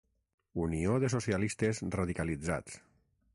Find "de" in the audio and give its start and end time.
1.03-1.11